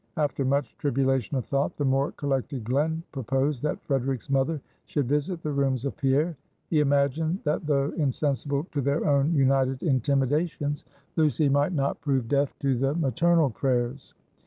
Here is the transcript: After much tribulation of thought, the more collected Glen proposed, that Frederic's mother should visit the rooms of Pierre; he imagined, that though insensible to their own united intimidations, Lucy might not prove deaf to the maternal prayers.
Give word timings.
After 0.17 0.43
much 0.43 0.75
tribulation 0.79 1.37
of 1.37 1.45
thought, 1.45 1.77
the 1.77 1.85
more 1.85 2.11
collected 2.13 2.63
Glen 2.63 3.03
proposed, 3.11 3.61
that 3.61 3.83
Frederic's 3.83 4.31
mother 4.31 4.59
should 4.87 5.07
visit 5.07 5.43
the 5.43 5.51
rooms 5.51 5.85
of 5.85 5.95
Pierre; 5.95 6.35
he 6.71 6.79
imagined, 6.79 7.37
that 7.43 7.67
though 7.67 7.91
insensible 7.91 8.63
to 8.71 8.81
their 8.81 9.05
own 9.05 9.31
united 9.35 9.83
intimidations, 9.83 10.85
Lucy 11.17 11.49
might 11.49 11.73
not 11.73 12.01
prove 12.01 12.27
deaf 12.27 12.57
to 12.61 12.75
the 12.79 12.95
maternal 12.95 13.51
prayers. 13.51 14.15